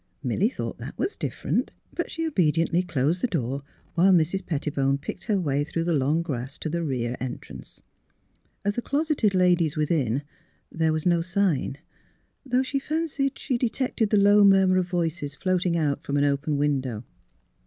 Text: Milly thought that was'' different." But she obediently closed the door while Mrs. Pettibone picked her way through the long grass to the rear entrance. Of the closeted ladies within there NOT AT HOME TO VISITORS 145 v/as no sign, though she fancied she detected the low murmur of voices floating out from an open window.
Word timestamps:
Milly 0.23 0.49
thought 0.49 0.79
that 0.79 0.97
was'' 0.97 1.15
different." 1.15 1.71
But 1.93 2.09
she 2.09 2.25
obediently 2.25 2.81
closed 2.81 3.21
the 3.21 3.27
door 3.27 3.61
while 3.93 4.11
Mrs. 4.11 4.43
Pettibone 4.43 4.97
picked 4.97 5.25
her 5.25 5.39
way 5.39 5.63
through 5.63 5.83
the 5.83 5.93
long 5.93 6.23
grass 6.23 6.57
to 6.57 6.69
the 6.69 6.83
rear 6.83 7.15
entrance. 7.19 7.83
Of 8.65 8.73
the 8.73 8.81
closeted 8.81 9.35
ladies 9.35 9.77
within 9.77 10.07
there 10.07 10.09
NOT 10.09 10.15
AT 10.15 10.23
HOME 10.23 10.23
TO 10.71 10.93
VISITORS 11.17 11.35
145 11.35 11.69
v/as 11.69 11.69
no 11.69 11.69
sign, 11.69 11.83
though 12.43 12.63
she 12.63 12.79
fancied 12.79 13.37
she 13.37 13.57
detected 13.59 14.09
the 14.09 14.17
low 14.17 14.43
murmur 14.43 14.77
of 14.79 14.87
voices 14.87 15.35
floating 15.35 15.77
out 15.77 16.01
from 16.01 16.17
an 16.17 16.23
open 16.23 16.57
window. 16.57 17.03